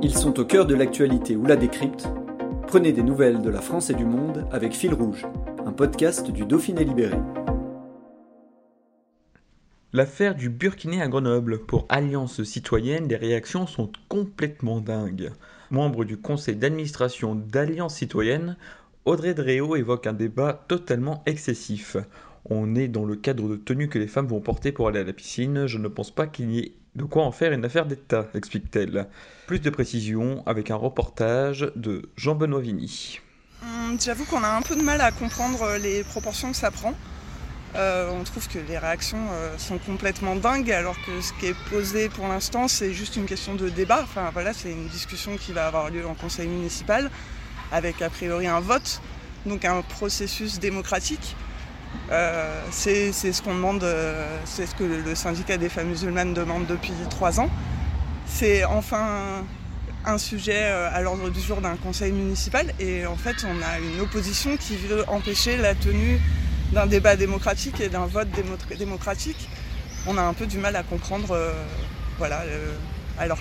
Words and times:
Ils 0.00 0.16
sont 0.16 0.38
au 0.38 0.44
cœur 0.44 0.64
de 0.64 0.76
l'actualité 0.76 1.34
ou 1.34 1.44
la 1.44 1.56
décrypte. 1.56 2.06
Prenez 2.68 2.92
des 2.92 3.02
nouvelles 3.02 3.42
de 3.42 3.50
la 3.50 3.60
France 3.60 3.90
et 3.90 3.94
du 3.94 4.04
monde 4.04 4.46
avec 4.52 4.72
Fil 4.72 4.94
Rouge, 4.94 5.26
un 5.66 5.72
podcast 5.72 6.30
du 6.30 6.44
Dauphiné 6.44 6.84
Libéré. 6.84 7.18
L'affaire 9.92 10.36
du 10.36 10.50
Burkiné 10.50 11.02
à 11.02 11.08
Grenoble. 11.08 11.58
Pour 11.66 11.84
Alliance 11.88 12.44
citoyenne, 12.44 13.08
les 13.08 13.16
réactions 13.16 13.66
sont 13.66 13.90
complètement 14.08 14.80
dingues. 14.80 15.32
Membre 15.72 16.04
du 16.04 16.16
conseil 16.16 16.54
d'administration 16.54 17.34
d'Alliance 17.34 17.96
citoyenne, 17.96 18.56
Audrey 19.04 19.34
Dréau 19.34 19.74
évoque 19.74 20.06
un 20.06 20.12
débat 20.12 20.64
totalement 20.68 21.24
excessif. 21.26 21.96
On 22.44 22.74
est 22.74 22.88
dans 22.88 23.04
le 23.04 23.16
cadre 23.16 23.48
de 23.48 23.56
tenue 23.56 23.88
que 23.88 23.98
les 23.98 24.06
femmes 24.06 24.26
vont 24.26 24.40
porter 24.40 24.72
pour 24.72 24.88
aller 24.88 25.00
à 25.00 25.04
la 25.04 25.12
piscine. 25.12 25.66
Je 25.66 25.78
ne 25.78 25.88
pense 25.88 26.10
pas 26.10 26.26
qu'il 26.26 26.50
y 26.50 26.58
ait 26.60 26.72
de 26.94 27.04
quoi 27.04 27.24
en 27.24 27.32
faire 27.32 27.52
une 27.52 27.64
affaire 27.64 27.86
d'État, 27.86 28.26
explique-t-elle. 28.34 29.08
Plus 29.46 29.60
de 29.60 29.70
précisions 29.70 30.42
avec 30.46 30.70
un 30.70 30.76
reportage 30.76 31.70
de 31.76 32.10
Jean-Benoît 32.16 32.60
Vigny. 32.60 33.20
Hum, 33.62 33.98
J'avoue 34.00 34.24
qu'on 34.24 34.42
a 34.42 34.48
un 34.48 34.62
peu 34.62 34.76
de 34.76 34.82
mal 34.82 35.00
à 35.00 35.12
comprendre 35.12 35.76
les 35.80 36.02
proportions 36.04 36.50
que 36.50 36.56
ça 36.56 36.70
prend. 36.70 36.94
Euh, 37.76 38.10
on 38.10 38.24
trouve 38.24 38.48
que 38.48 38.58
les 38.58 38.78
réactions 38.78 39.26
euh, 39.30 39.56
sont 39.58 39.76
complètement 39.78 40.36
dingues 40.36 40.72
alors 40.72 40.96
que 41.04 41.20
ce 41.20 41.34
qui 41.34 41.46
est 41.46 41.56
posé 41.68 42.08
pour 42.08 42.26
l'instant 42.26 42.66
c'est 42.66 42.94
juste 42.94 43.16
une 43.16 43.26
question 43.26 43.54
de 43.56 43.68
débat. 43.68 44.00
Enfin 44.02 44.30
voilà, 44.32 44.54
c'est 44.54 44.72
une 44.72 44.88
discussion 44.88 45.36
qui 45.36 45.52
va 45.52 45.66
avoir 45.66 45.90
lieu 45.90 46.06
en 46.06 46.14
conseil 46.14 46.48
municipal 46.48 47.10
avec 47.70 48.00
a 48.00 48.08
priori 48.08 48.46
un 48.46 48.60
vote, 48.60 49.02
donc 49.44 49.66
un 49.66 49.82
processus 49.82 50.58
démocratique. 50.58 51.36
Euh, 52.10 52.62
c'est 52.70 53.12
ce 53.12 53.42
qu'on 53.42 53.54
demande, 53.54 53.84
euh, 53.84 54.26
c'est 54.44 54.66
ce 54.66 54.74
que 54.74 54.84
le 54.84 55.14
syndicat 55.14 55.58
des 55.58 55.68
femmes 55.68 55.88
musulmanes 55.88 56.32
demande 56.32 56.66
depuis 56.66 56.92
trois 57.10 57.38
ans. 57.38 57.50
C'est 58.26 58.64
enfin 58.64 59.44
un 60.04 60.18
sujet 60.18 60.62
euh, 60.64 60.88
à 60.92 61.00
l'ordre 61.02 61.28
du 61.28 61.40
jour 61.40 61.60
d'un 61.60 61.76
conseil 61.76 62.12
municipal 62.12 62.72
et 62.78 63.06
en 63.06 63.16
fait 63.16 63.44
on 63.44 63.62
a 63.62 63.78
une 63.78 64.00
opposition 64.00 64.56
qui 64.56 64.76
veut 64.76 65.04
empêcher 65.08 65.56
la 65.56 65.74
tenue 65.74 66.18
d'un 66.72 66.86
débat 66.86 67.16
démocratique 67.16 67.80
et 67.80 67.88
d'un 67.88 68.06
vote 68.06 68.28
démo- 68.28 68.76
démocratique. 68.78 69.48
On 70.06 70.16
a 70.16 70.22
un 70.22 70.32
peu 70.34 70.46
du 70.46 70.58
mal 70.58 70.76
à 70.76 70.82
comprendre, 70.82 71.36
voilà, 72.18 72.42
alors 73.18 73.38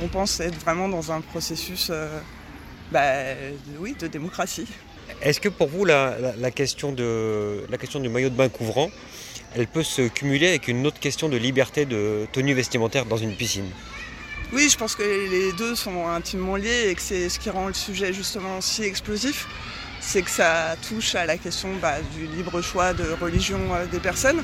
qu'on 0.00 0.08
pense 0.08 0.40
être 0.40 0.58
vraiment 0.58 0.88
dans 0.88 1.12
un 1.12 1.20
processus 1.20 1.92
bah, 2.90 3.00
oui, 3.78 3.94
de 4.00 4.06
démocratie. 4.08 4.66
Est-ce 5.22 5.40
que 5.40 5.48
pour 5.48 5.68
vous, 5.68 5.84
la, 5.84 6.50
question 6.50 6.92
du 6.92 8.08
maillot 8.08 8.30
de 8.30 8.34
bain 8.34 8.48
couvrant, 8.48 8.90
elle 9.54 9.66
peut 9.66 9.82
se 9.82 10.02
cumuler 10.08 10.48
avec 10.48 10.68
une 10.68 10.86
autre 10.86 11.00
question 11.00 11.28
de 11.28 11.36
liberté 11.36 11.84
de 11.84 12.26
tenue 12.32 12.54
vestimentaire 12.54 13.04
dans 13.04 13.16
une 13.16 13.34
piscine? 13.34 13.68
Oui, 14.52 14.68
je 14.68 14.76
pense 14.76 14.96
que 14.96 15.02
les 15.02 15.52
deux 15.52 15.76
sont 15.76 16.08
intimement 16.08 16.56
liés 16.56 16.88
et 16.88 16.94
que 16.94 17.02
c'est 17.02 17.28
ce 17.28 17.38
qui 17.38 17.50
rend 17.50 17.68
le 17.68 17.74
sujet 17.74 18.12
justement 18.12 18.60
si 18.60 18.82
explosif. 18.82 19.46
C'est 20.00 20.22
que 20.22 20.30
ça 20.30 20.76
touche 20.88 21.14
à 21.14 21.26
la 21.26 21.36
question 21.36 21.68
bah, 21.80 21.96
du 22.16 22.26
libre 22.26 22.60
choix 22.62 22.92
de 22.94 23.04
religion 23.20 23.60
euh, 23.74 23.86
des 23.86 24.00
personnes 24.00 24.42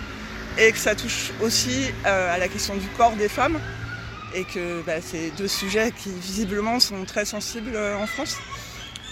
et 0.59 0.71
que 0.71 0.79
ça 0.79 0.95
touche 0.95 1.33
aussi 1.43 1.87
euh, 2.05 2.35
à 2.35 2.39
la 2.39 2.47
question 2.47 2.77
du 2.77 2.87
corps 2.97 3.17
des 3.17 3.29
femmes 3.29 3.59
et 4.35 4.45
que 4.45 4.83
bah, 4.83 5.01
c'est 5.01 5.31
deux 5.37 5.49
sujets 5.49 5.93
qui 5.93 6.11
visiblement 6.11 6.79
sont 6.79 7.05
très 7.05 7.25
sensibles 7.25 7.75
euh, 7.75 7.97
en 7.97 8.07
France. 8.07 8.37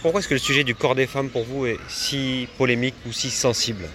Pourquoi 0.04 0.20
est-ce 0.20 0.28
que 0.28 0.34
le 0.34 0.40
sujet 0.40 0.64
du 0.64 0.74
corps 0.74 0.94
des 0.94 1.06
femmes 1.06 1.30
pour 1.30 1.44
vous 1.44 1.64
est 1.64 1.78
si 1.88 2.46
polémique 2.58 2.94
ou 3.06 3.12
si 3.12 3.30
sensible? 3.30 3.86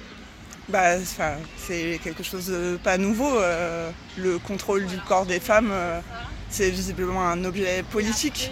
Bah, 0.68 0.96
c'est 1.06 2.00
quelque 2.04 2.24
chose 2.24 2.48
de 2.48 2.80
pas 2.84 2.98
nouveau. 2.98 3.38
euh, 3.38 3.92
le 4.18 4.40
contrôle 4.40 4.88
du 4.88 4.98
corps 4.98 5.28
des 5.28 5.40
femmes, 5.40 5.70
euh, 5.72 6.00
c'est 6.50 6.72
visiblement 6.72 7.30
un 7.30 7.46
objet 7.46 7.84
politique. 7.92 8.50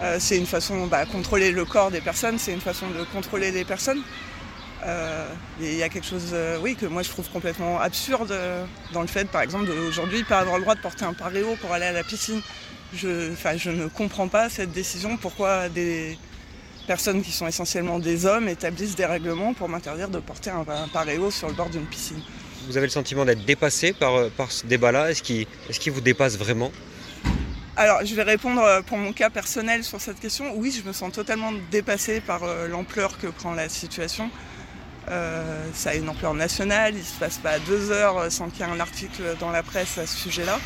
Euh, 0.00 0.18
c'est 0.20 0.38
une 0.38 0.46
façon, 0.46 0.86
bah, 0.86 1.04
contrôler 1.04 1.50
le 1.50 1.64
corps 1.64 1.90
des 1.90 2.00
personnes, 2.00 2.38
c'est 2.38 2.52
une 2.52 2.60
façon 2.60 2.88
de 2.90 3.02
contrôler 3.12 3.50
les 3.50 3.64
personnes. 3.64 4.02
Il 5.60 5.74
y 5.74 5.82
a 5.82 5.88
quelque 5.88 6.06
chose, 6.06 6.32
oui, 6.60 6.76
que 6.76 6.86
moi 6.86 7.02
je 7.02 7.08
trouve 7.08 7.28
complètement 7.30 7.80
absurde 7.80 8.32
dans 8.92 9.00
le 9.00 9.08
fait, 9.08 9.28
par 9.28 9.42
exemple, 9.42 9.66
d'aujourd'hui 9.66 10.22
pas 10.22 10.38
avoir 10.38 10.56
le 10.56 10.62
droit 10.62 10.76
de 10.76 10.80
porter 10.80 11.04
un 11.04 11.14
paréo 11.14 11.56
pour 11.60 11.72
aller 11.72 11.86
à 11.86 11.92
la 11.92 12.04
piscine. 12.04 12.40
Je, 12.94 13.32
je 13.56 13.70
ne 13.70 13.88
comprends 13.88 14.28
pas 14.28 14.48
cette 14.48 14.70
décision. 14.70 15.16
Pourquoi 15.16 15.68
des 15.68 16.16
personnes 16.86 17.22
qui 17.22 17.32
sont 17.32 17.46
essentiellement 17.46 17.98
des 17.98 18.26
hommes 18.26 18.48
établissent 18.48 18.96
des 18.96 19.06
règlements 19.06 19.54
pour 19.54 19.68
m'interdire 19.68 20.08
de 20.08 20.18
porter 20.18 20.50
un, 20.50 20.64
un 20.68 20.88
paréo 20.88 21.30
sur 21.30 21.48
le 21.48 21.54
bord 21.54 21.70
d'une 21.70 21.86
piscine. 21.86 22.22
Vous 22.68 22.76
avez 22.76 22.86
le 22.86 22.92
sentiment 22.92 23.24
d'être 23.24 23.44
dépassé 23.44 23.92
par, 23.92 24.14
euh, 24.14 24.30
par 24.36 24.52
ce 24.52 24.66
débat-là 24.66 25.10
Est-ce 25.10 25.22
qu'il 25.22 25.42
est 25.42 25.88
vous 25.90 26.00
dépasse 26.00 26.38
vraiment? 26.38 26.70
Alors, 27.74 28.04
je 28.04 28.14
vais 28.14 28.22
répondre 28.22 28.60
euh, 28.62 28.82
pour 28.82 28.98
mon 28.98 29.14
cas 29.14 29.30
personnel 29.30 29.82
sur 29.82 29.98
cette 29.98 30.20
question. 30.20 30.52
Oui, 30.56 30.70
je 30.70 30.86
me 30.86 30.92
sens 30.92 31.10
totalement 31.10 31.52
dépassée 31.70 32.20
par 32.20 32.44
euh, 32.44 32.68
l'ampleur 32.68 33.16
que 33.16 33.28
prend 33.28 33.54
la 33.54 33.70
situation. 33.70 34.28
Euh, 35.08 35.64
ça 35.72 35.90
a 35.90 35.94
une 35.94 36.08
ampleur 36.08 36.34
nationale, 36.34 36.92
il 36.94 37.00
ne 37.00 37.04
se 37.04 37.18
passe 37.18 37.38
pas 37.38 37.58
deux 37.60 37.90
heures 37.90 38.30
sans 38.30 38.50
qu'il 38.50 38.60
y 38.60 38.68
ait 38.68 38.72
un 38.72 38.78
article 38.78 39.22
dans 39.40 39.50
la 39.50 39.62
presse 39.62 39.96
à 39.96 40.06
ce 40.06 40.16
sujet-là. 40.18 40.60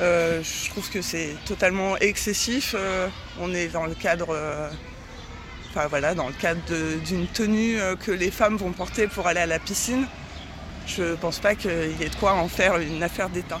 Euh, 0.00 0.42
je 0.42 0.70
trouve 0.70 0.90
que 0.90 1.02
c'est 1.02 1.34
totalement 1.46 1.96
excessif. 1.98 2.74
Euh, 2.76 3.08
on 3.40 3.54
est 3.54 3.68
dans 3.68 3.86
le 3.86 3.94
cadre, 3.94 4.30
euh, 4.30 4.68
enfin 5.70 5.86
voilà, 5.86 6.14
dans 6.14 6.26
le 6.26 6.34
cadre 6.34 6.60
d'une 7.04 7.26
tenue 7.28 7.78
que 8.04 8.10
les 8.10 8.30
femmes 8.30 8.56
vont 8.56 8.72
porter 8.72 9.06
pour 9.06 9.26
aller 9.26 9.40
à 9.40 9.46
la 9.46 9.58
piscine. 9.58 10.06
Je 10.86 11.14
pense 11.14 11.38
pas 11.38 11.54
qu'il 11.54 11.70
y 11.70 12.04
ait 12.04 12.08
de 12.08 12.16
quoi 12.16 12.34
en 12.34 12.48
faire 12.48 12.76
une 12.78 13.02
affaire 13.02 13.30
d'État. 13.30 13.60